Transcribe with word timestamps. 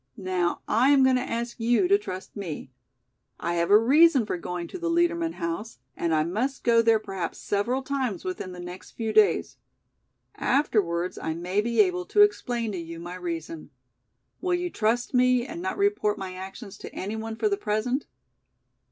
"Now 0.17 0.61
I 0.67 0.89
am 0.89 1.03
going 1.03 1.17
to 1.17 1.21
ask 1.21 1.59
you 1.59 1.87
to 1.87 1.95
trust 1.99 2.35
me. 2.35 2.71
I 3.39 3.53
have 3.53 3.69
a 3.69 3.77
reason 3.77 4.25
for 4.25 4.35
going 4.35 4.67
to 4.69 4.79
the 4.79 4.89
Liedermann 4.89 5.33
house 5.33 5.77
and 5.95 6.11
I 6.11 6.23
must 6.23 6.63
go 6.63 6.81
there 6.81 6.97
perhaps 6.97 7.37
several 7.37 7.83
times 7.83 8.25
within 8.25 8.51
the 8.51 8.59
next 8.59 8.93
few 8.93 9.13
days. 9.13 9.57
Afterwards 10.33 11.19
I 11.19 11.35
may 11.35 11.61
be 11.61 11.79
able 11.81 12.05
to 12.07 12.21
explain 12.23 12.71
to 12.71 12.79
you 12.79 12.99
my 12.99 13.13
reason. 13.13 13.69
Will 14.41 14.55
you 14.55 14.71
trust 14.71 15.13
me 15.13 15.45
and 15.45 15.61
not 15.61 15.77
report 15.77 16.17
my 16.17 16.33
actions 16.33 16.79
to 16.79 16.95
any 16.95 17.15
one 17.15 17.35
for 17.35 17.47
the 17.47 17.55
present?" 17.55 18.07